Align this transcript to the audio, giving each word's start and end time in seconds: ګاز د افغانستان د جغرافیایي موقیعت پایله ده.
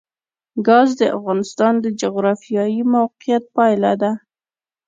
ګاز 0.67 0.89
د 0.99 1.01
افغانستان 1.17 1.73
د 1.79 1.85
جغرافیایي 2.01 2.81
موقیعت 2.95 3.43
پایله 3.55 3.93
ده. 4.01 4.11